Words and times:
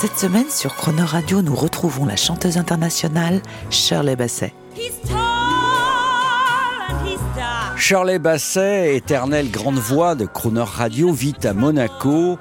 Cette 0.00 0.16
semaine 0.16 0.48
sur 0.48 0.76
Croner 0.76 1.02
Radio, 1.02 1.42
nous 1.42 1.54
retrouvons 1.54 2.06
la 2.06 2.16
chanteuse 2.16 2.56
internationale 2.56 3.42
Shirley 3.68 4.16
Basset. 4.16 4.54
Shirley 7.76 8.18
Basset, 8.18 8.96
éternelle 8.96 9.50
grande 9.50 9.78
voix 9.78 10.14
de 10.14 10.24
Crooner 10.24 10.64
Radio, 10.64 11.12
vit 11.12 11.34
à 11.44 11.52
Monaco 11.52 12.38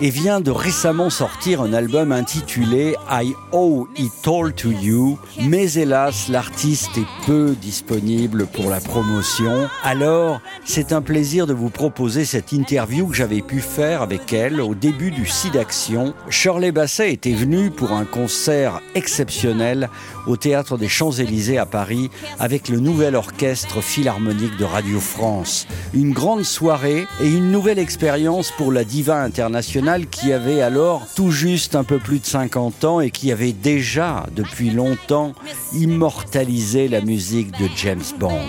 et 0.00 0.10
vient 0.10 0.40
de 0.40 0.50
récemment 0.50 1.10
sortir 1.10 1.62
un 1.62 1.72
album 1.72 2.10
intitulé 2.10 2.96
I 3.10 3.34
Owe 3.52 3.88
It 3.96 4.12
All 4.26 4.52
to 4.52 4.70
You, 4.70 5.18
mais 5.40 5.72
hélas 5.74 6.28
l'artiste 6.28 6.98
est 6.98 7.26
peu 7.26 7.54
disponible 7.60 8.46
pour 8.46 8.70
la 8.70 8.80
promotion. 8.80 9.68
Alors, 9.82 10.40
c'est 10.64 10.92
un 10.92 11.02
plaisir 11.02 11.46
de 11.46 11.52
vous 11.52 11.70
proposer 11.70 12.24
cette 12.24 12.52
interview 12.52 13.06
que 13.06 13.14
j'avais 13.14 13.42
pu 13.42 13.60
faire 13.60 14.02
avec 14.02 14.32
elle 14.32 14.60
au 14.60 14.74
début 14.74 15.10
du 15.10 15.26
SIDAction. 15.26 16.14
Shirley 16.28 16.72
Basset 16.72 17.12
était 17.12 17.32
venue 17.32 17.70
pour 17.70 17.92
un 17.92 18.04
concert 18.04 18.80
exceptionnel 18.94 19.88
au 20.26 20.36
Théâtre 20.36 20.78
des 20.78 20.88
Champs-Élysées 20.88 21.58
à 21.58 21.66
Paris 21.66 22.10
avec 22.40 22.68
le 22.68 22.80
nouvel 22.80 23.14
orchestre 23.14 23.80
philharmonique 23.80 24.56
de 24.56 24.64
Radio 24.64 24.98
France. 24.98 25.66
Une 25.92 26.12
grande 26.12 26.44
soirée 26.44 27.06
et 27.20 27.28
une 27.28 27.52
nouvelle 27.52 27.78
expérience 27.78 28.50
pour 28.50 28.72
la 28.72 28.84
diva 28.84 29.22
internationale 29.22 29.83
qui 30.10 30.32
avait 30.32 30.62
alors 30.62 31.06
tout 31.14 31.30
juste 31.30 31.74
un 31.74 31.84
peu 31.84 31.98
plus 31.98 32.18
de 32.18 32.24
50 32.24 32.84
ans 32.84 33.00
et 33.00 33.10
qui 33.10 33.30
avait 33.30 33.52
déjà 33.52 34.24
depuis 34.34 34.70
longtemps 34.70 35.32
immortalisé 35.74 36.88
la 36.88 37.02
musique 37.02 37.50
de 37.52 37.68
James 37.76 38.00
Bond. 38.18 38.48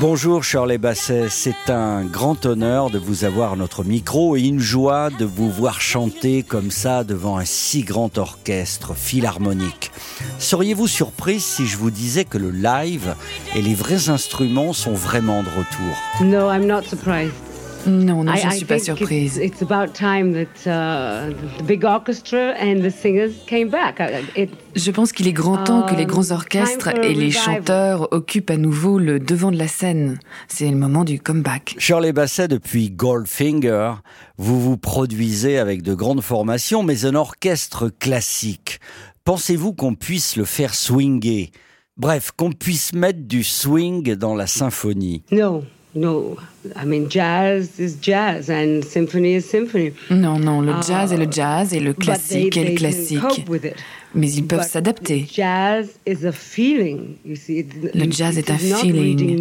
Bonjour 0.00 0.44
Shirley 0.44 0.78
Basset, 0.78 1.28
c'est 1.28 1.70
un 1.70 2.04
grand 2.04 2.46
honneur 2.46 2.88
de 2.88 2.98
vous 2.98 3.24
avoir 3.24 3.56
notre 3.56 3.82
micro 3.82 4.36
et 4.36 4.42
une 4.42 4.60
joie 4.60 5.10
de 5.10 5.24
vous 5.24 5.50
voir 5.50 5.80
chanter 5.80 6.44
comme 6.44 6.70
ça 6.70 7.02
devant 7.02 7.36
un 7.36 7.44
si 7.44 7.82
grand 7.82 8.16
orchestre 8.16 8.94
philharmonique. 8.94 9.90
Seriez-vous 10.38 10.86
surprise 10.86 11.44
si 11.44 11.66
je 11.66 11.76
vous 11.76 11.90
disais 11.90 12.24
que 12.24 12.38
le 12.38 12.52
live 12.52 13.16
et 13.56 13.62
les 13.62 13.74
vrais 13.74 14.08
instruments 14.08 14.72
sont 14.72 14.94
vraiment 14.94 15.42
de 15.42 15.48
retour? 15.48 15.96
No, 16.20 16.48
I'm 16.48 16.66
not 16.66 16.82
surprised. 16.82 17.47
Non, 17.88 18.22
non, 18.24 18.34
je 18.36 18.46
ne 18.46 18.52
suis 18.52 18.64
pas 18.64 18.78
surprise. 18.78 19.38
It's, 19.38 19.60
it's 19.60 19.62
about 19.62 19.92
time 19.94 20.32
that 20.32 20.66
uh, 20.66 21.32
the 21.58 21.62
big 21.64 21.84
orchestra 21.84 22.54
and 22.60 22.80
the 22.82 22.90
singers 22.90 23.32
came 23.46 23.68
back. 23.68 24.00
Uh, 24.00 24.22
It, 24.36 24.50
Je 24.74 24.90
pense 24.90 25.12
qu'il 25.12 25.26
est 25.26 25.32
grand 25.32 25.64
temps 25.64 25.82
que 25.82 25.94
les 25.94 26.02
Um, 26.02 26.08
grands 26.08 26.30
orchestres 26.30 26.88
et 27.02 27.14
les 27.14 27.30
chanteurs 27.30 28.12
occupent 28.12 28.50
à 28.50 28.56
nouveau 28.56 28.98
le 28.98 29.18
devant 29.18 29.50
de 29.50 29.56
la 29.58 29.68
scène. 29.68 30.18
C'est 30.46 30.68
le 30.70 30.76
moment 30.76 31.04
du 31.04 31.18
comeback. 31.20 31.74
Shirley 31.78 32.12
Basset, 32.12 32.48
depuis 32.48 32.90
Goldfinger, 32.90 33.94
vous 34.36 34.60
vous 34.60 34.76
produisez 34.76 35.58
avec 35.58 35.82
de 35.82 35.94
grandes 35.94 36.22
formations, 36.22 36.82
mais 36.82 37.04
un 37.04 37.14
orchestre 37.14 37.88
classique. 37.88 38.78
Pensez-vous 39.24 39.72
qu'on 39.72 39.94
puisse 39.94 40.36
le 40.36 40.44
faire 40.44 40.74
swinger 40.74 41.50
Bref, 41.96 42.30
qu'on 42.36 42.52
puisse 42.52 42.92
mettre 42.92 43.20
du 43.26 43.42
swing 43.42 44.14
dans 44.14 44.36
la 44.36 44.46
symphonie? 44.46 45.22
No, 45.32 45.64
no. 46.00 46.36
I 46.76 46.84
mean, 46.84 47.08
jazz 47.08 47.78
is 47.78 47.96
jazz 48.00 48.50
and 48.50 48.82
symphony 48.84 49.34
is 49.36 49.42
symphony. 49.42 49.92
Non, 50.10 50.38
non, 50.38 50.60
le 50.60 50.72
Ah, 50.72 50.80
jazz 50.86 51.12
est 51.12 51.16
le 51.16 51.26
jazz 51.30 51.72
et 51.72 51.80
le 51.80 51.92
classique 51.94 52.52
they, 52.54 52.62
est 52.62 52.70
le 52.70 52.76
classique. 52.76 53.20
cope 53.20 53.48
with 53.48 53.64
it. 53.64 53.74
Mais 54.14 54.30
ils 54.32 54.44
peuvent 54.46 54.66
s'adapter. 54.66 55.26
Jazz 55.30 55.88
is 56.06 56.24
a 56.26 56.32
feeling. 56.32 57.16
You 57.24 57.36
see, 57.36 57.58
It- 57.60 57.94
Le 57.94 58.10
jazz 58.10 58.38
est 58.38 58.50
un 58.50 58.56
feeling. 58.58 59.38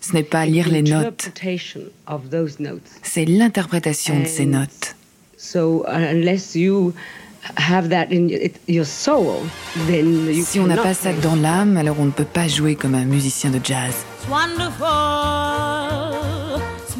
Ce 0.00 0.12
n'est 0.12 0.22
pas 0.22 0.44
lire 0.46 0.68
les 0.68 0.82
notes, 0.82 1.30
c'est 3.02 3.24
l'interprétation 3.24 4.20
de 4.20 4.26
ces 4.26 4.46
notes. 4.46 4.94
So 5.36 5.84
uh, 5.88 5.90
unless 6.12 6.54
you 6.54 6.92
have 7.56 7.88
that 7.90 8.06
in 8.12 8.28
y- 8.28 8.34
it, 8.46 8.56
your 8.68 8.84
soul, 8.86 9.42
then 9.88 10.26
you 10.32 10.44
Si 10.44 10.60
on 10.60 10.66
n'a 10.66 10.76
pas 10.76 10.94
ça 10.94 11.10
play. 11.10 11.20
dans 11.22 11.34
l'âme, 11.36 11.76
alors 11.76 11.96
on 11.98 12.04
ne 12.06 12.10
peut 12.10 12.24
pas 12.24 12.46
jouer 12.48 12.74
comme 12.76 12.94
un 12.94 13.04
musicien 13.04 13.50
de 13.50 13.60
jazz. 13.62 13.94
It's 16.84 16.96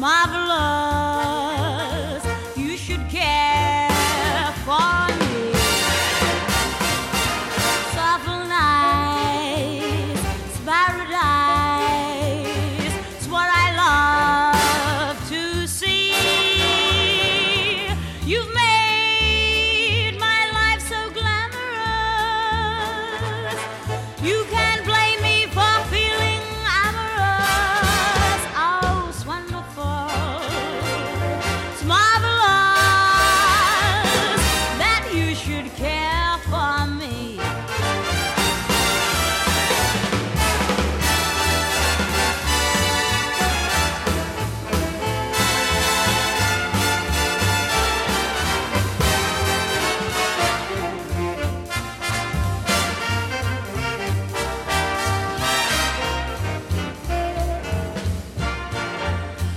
should 35.45 35.75
care 35.75 36.37
for 36.49 36.87
me. 36.87 37.37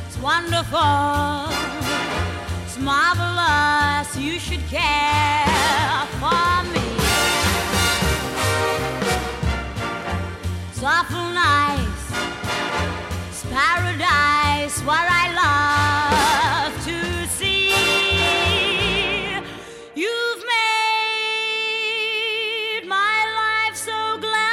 It's 0.05 0.19
wonderful. 0.19 0.81
It's 2.65 2.77
marvelous. 2.77 4.17
You 4.17 4.41
should 4.41 4.67
care 4.69 5.56
What 14.87 15.09
I 15.11 15.27
love 16.71 16.73
to 16.85 16.97
see. 17.27 17.71
You've 19.97 20.43
made 22.79 22.87
my 22.87 23.19
life 23.41 23.75
so 23.75 24.17
glamorous. 24.19 24.47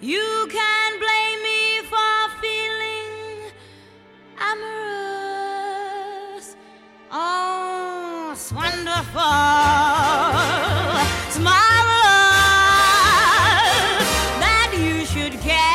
You 0.00 0.46
can 0.52 0.98
blame 1.00 1.42
me 1.42 1.80
for 1.90 2.28
feeling 2.40 3.50
amorous. 4.38 5.74
Oh, 7.10 8.30
it's 8.34 8.52
wonderful. 8.52 9.20
It's 11.26 11.38
marvelous 11.40 12.04
that 14.38 14.70
you 14.78 15.04
should 15.06 15.40
care 15.40 15.73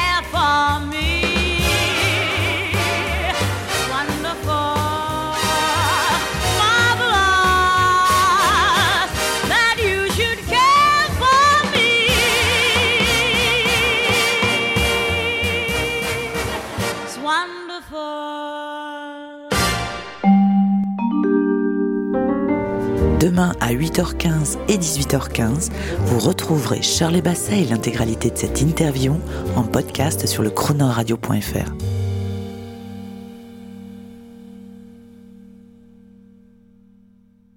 Demain 23.20 23.52
à 23.60 23.74
8h15 23.74 24.58
et 24.70 24.78
18h15, 24.78 25.72
vous 26.06 26.20
retrouverez 26.20 26.82
Shirley 26.82 27.22
Basset 27.22 27.60
et 27.60 27.66
l'intégralité 27.66 28.30
de 28.30 28.38
cette 28.38 28.62
interview 28.62 29.18
en 29.58 29.64
podcast 29.64 30.26
sur 30.26 30.42
le 30.42 30.50
chronoradio.fr. 30.50 31.99